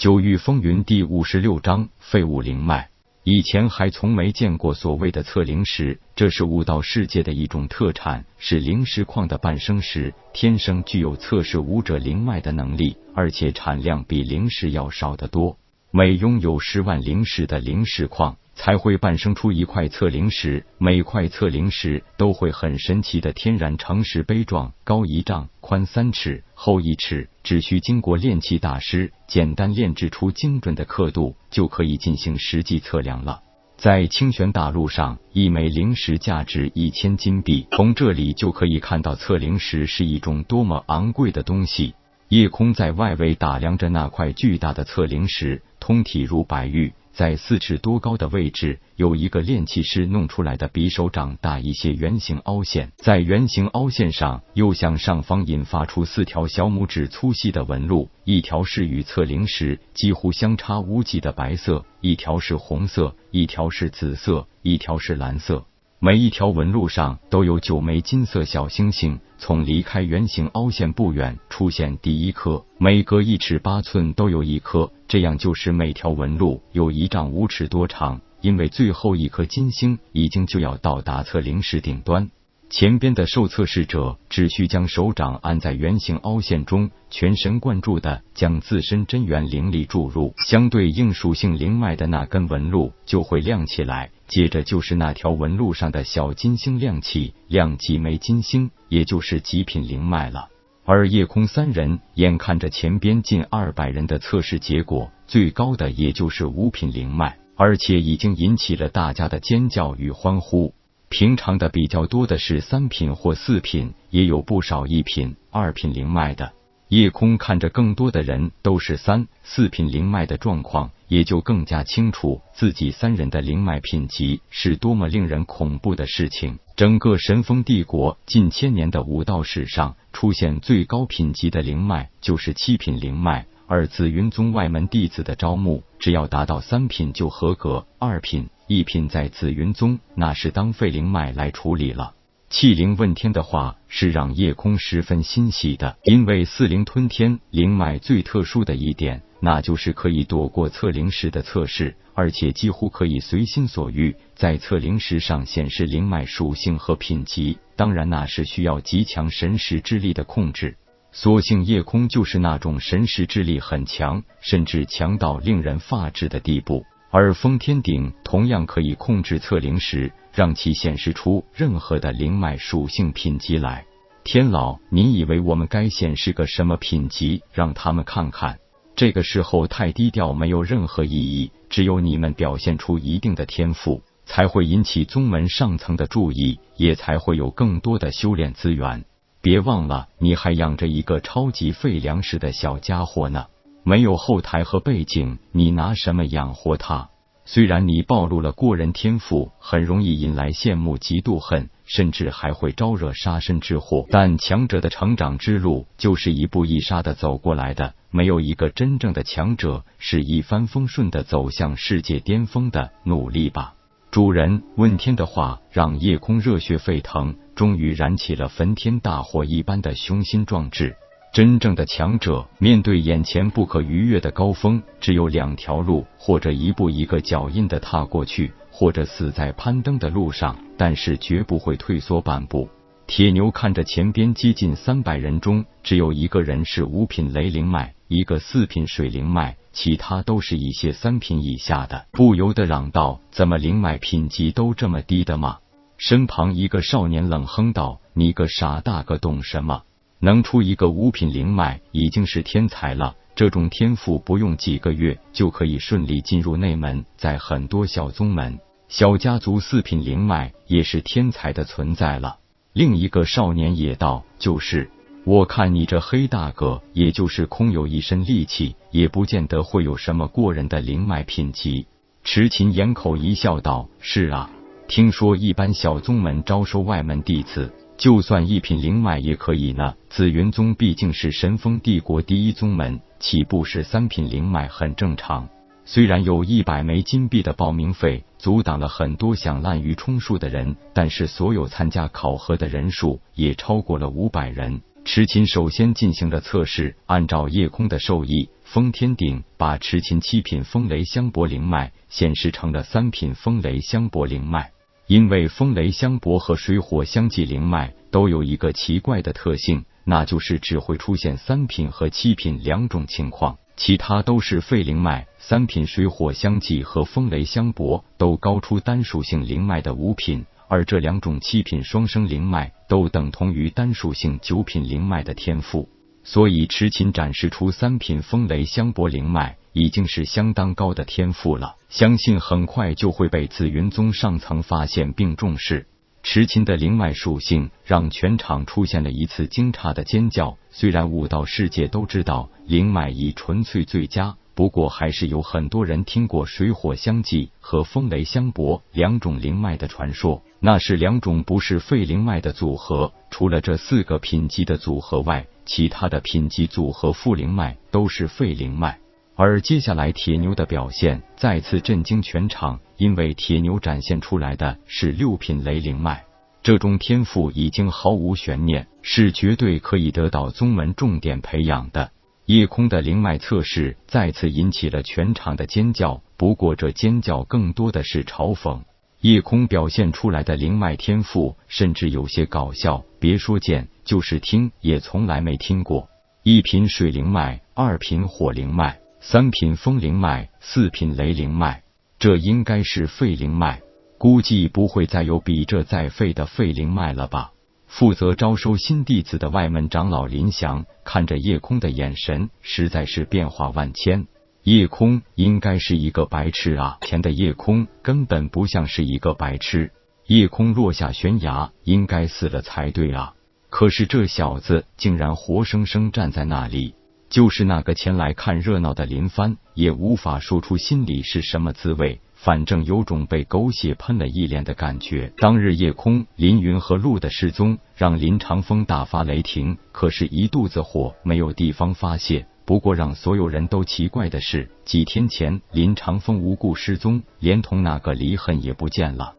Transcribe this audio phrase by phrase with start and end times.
[0.00, 2.88] 九域风云第五十六章废物灵脉。
[3.22, 15.58] 以前还从没见过所谓的测灵石，这是悟道世界的一种特产，是灵石矿的伴生石，天生具有测试武者灵脉的能力，而且产量比灵石要少得多。
[15.90, 18.38] 每拥有十万灵石的灵石矿。
[18.62, 33.40] 才会诞生出一块测灵石，每块测灵石都会很神奇的天然成石碑状，高一丈，宽三尺，厚一尺，只需经过炼器大师简单炼制出精准的刻度，就可以进行实际测量了。
[33.78, 41.94] 在清玄大陆上，一枚灵石价值一千金币，从这里就可以看到测灵石是一种多么昂贵的东西。
[42.28, 46.92] 夜空在外围打量着那块巨大的测灵石，通体如白玉。
[47.12, 65.66] 在四尺多高的位置，有一个炼器师弄出来的比手掌大一些圆形凹陷，在圆形凹陷上又向上方引发出四条小拇指粗细的纹路，一条是与测灵石几乎相差无几的白色，一条是红色，一条是紫色，一条是蓝色。
[66.02, 78.22] 每一条纹路上都有九枚金色小星星，从离开圆形凹陷不远出现第一颗，每隔一尺八寸都有一颗，这样就使每条纹路有一丈五尺多长。
[78.40, 82.30] 因为最后一颗金星已经就要到达测灵石顶端。
[82.70, 94.10] 前边的受测试者只需将手掌按在圆形凹陷中，全神贯注的将自身真元灵力注入，相对应属性灵脉的那根纹路就会亮起来。
[94.28, 100.48] 接着就是那条纹路上的小金星亮起，亮几枚金星，也就是极品灵脉了。
[100.84, 110.72] 而夜空三人眼看着前边近二百人的测试结果，最高的也就是五品灵脉，而且已经引起了大家的尖叫与欢呼。
[111.10, 116.52] 平常的比较多的是三品或四品，也有不少一品、二品灵脉的。
[116.86, 126.60] 夜空看着更多的人都是三四品灵脉的状况，也就更加清楚自己三人的灵脉品级是多么令人恐怖的事情。
[126.76, 133.46] 整个神风帝国近千年的武道史上，出现最高品级的灵脉就是七品灵脉。
[133.70, 142.14] 而紫云宗外门弟子的招募，只要达到三品就合格，二品、一品在紫云宗那是当废灵脉来处理了。
[142.48, 157.58] 气灵问天的话是让夜空十分欣喜的，因为四灵吞天灵脉最特殊的一点，那就是可以躲过测灵石的测试，而且几乎可以随心所欲在测灵石上显示灵脉属性和品级。
[157.76, 160.76] 当然，那是需要极强神识之力的控制。
[161.12, 166.84] 所幸夜空就是那种神识之力很强，甚至强到令人发指的地步。
[167.10, 173.84] 而封天鼎同样可以控制测灵石，让其显示出任何的灵脉属性品级来。
[174.22, 178.58] 天老，你以为我们该显示个什么品级让他们看看？
[178.94, 189.04] 这个时候太低调没有任何意义，只有你们表现出一定的天赋，才会引起宗门上层的注意，也才会有更多的修炼资源。
[189.42, 193.46] 别忘了，你还养着一个超级废粮食的小家伙呢。
[193.82, 197.08] 没有后台和背景，你拿什么养活他？
[197.46, 207.94] 虽然你暴露了过人天赋，很容易引来羡慕、嫉妒、恨，甚至还会招惹杀身之祸，但强者的成长之路就是一步一杀的走过来的。
[208.10, 212.92] 没有一个真正的强者是一帆风顺的走向世界巅峰的。
[213.04, 213.74] 努力吧！
[214.10, 220.96] 主人问天的话让夜空热血沸腾，终于燃起了焚天大火一般的雄心壮志。
[221.32, 230.56] 真正的强者面对眼前不可逾越的高峰，只有两条路：或者一步一个脚印的踏过去，或者死在攀登的路上。
[230.76, 232.68] 但是绝不会退缩半步。
[233.06, 239.56] 铁牛看着前边接近三百人中，只有一个人是五品雷灵脉，一个四品水灵脉。
[239.72, 245.58] 其他都是一些三品以下的，不由得嚷道：“怎么灵脉品级都这么低的吗？”
[245.96, 249.82] 身旁一个少年冷哼道：“你个傻大个懂什么？
[250.18, 258.58] 能出一个五品灵脉已经是天才了，这种天赋不用几个月就可以顺利进入内门，在很多小宗门、
[258.88, 262.38] 小家族，四品灵脉也是天才的存在了。”
[262.72, 264.90] 另一个少年也道：“就是。”
[265.24, 271.86] 我看你这黑大个，也就是空有一身力气，也不见得会有什么过人的灵脉品级。
[272.24, 274.50] 池琴掩口一笑，道：“是啊，
[274.88, 279.94] 听说一般小宗门招收外门弟子，就算一品灵脉也可以呢。
[280.08, 285.46] 紫云宗毕竟是神风帝国第一宗门，起步是三品灵脉很正常。
[285.84, 304.70] 虽然有一百枚金币的报名费阻挡了很多想滥竽充数的人，但是所有参加考核的人数也超过了五百人。”痴琴首先进行了测试，按照夜空的授意，封天鼎把痴琴七品风雷香柏灵脉显示成了三品风雷香柏灵脉。
[305.06, 315.26] 因为风雷香柏和水火相济灵脉都有一个奇怪的特性，那就是只会出现三品和七品两种情况，其他都是废灵脉。
[315.38, 320.44] 三品水火相济和风雷香柏都高出单属性灵脉的五品。
[320.70, 325.88] 而这两种七品双生灵脉都等同于单属性九品灵脉的天赋，
[326.22, 335.88] 所以池琴展示出三品风雷香柏灵脉已经是相当高的天赋了，相信很快就会被紫云宗上层发现并重视。
[336.22, 340.56] 池琴的灵脉属性让全场出现了一次惊诧的尖叫。
[340.70, 344.36] 虽然武道世界都知道灵脉以纯粹最佳。
[344.54, 353.12] 不过，还是有很多人听过水火相济和风雷相搏两种灵脉的传说，那是两种不是废灵脉的组合。
[353.30, 358.98] 除了这四个品级的组合外，其他的品级组合副灵脉都是废灵脉。
[359.36, 366.24] 而接下来铁牛的表现再次震惊全场，因为铁牛展现出来的是六品雷灵脉，
[366.62, 372.10] 这种天赋已经毫无悬念，是绝对可以得到宗门重点培养的。
[372.46, 378.80] 夜空的灵脉测试再次引起了全场的尖叫，不过这尖叫更多的是嘲讽。
[379.20, 386.08] 夜空表现出来的灵脉天赋甚至有些搞笑，别说见，就是听也从来没听过。
[386.42, 391.82] 一品水灵脉，二品火灵脉，三品风灵脉，四品雷灵脉，
[392.18, 393.82] 这应该是废灵脉，
[394.16, 397.52] 估计不会再有比这再废的废灵脉了吧。
[397.90, 404.28] 负责招收新弟子的外门长老林翔看着夜空的眼神实在是变化万千。
[404.62, 406.98] 夜空应该是一个白痴啊！
[407.00, 409.90] 前的夜空根本不像是一个白痴。
[410.28, 413.34] 夜空落下悬崖，应该死了才对啊！
[413.70, 416.94] 可是这小子竟然活生生站在那里，
[417.28, 422.20] 就是那个前来看热闹的林帆也无法说出心里是什么滋味。
[422.42, 425.30] 反正有种被狗血喷了一脸的感觉。
[425.36, 432.46] 当日夜空林云和陆的失踪，让林长风大发雷霆，可是，一肚子火没有地方发泄。
[432.64, 439.34] 不过，让所有人都奇怪的是，几天前林长风无故失踪，连同那个离恨也不见了。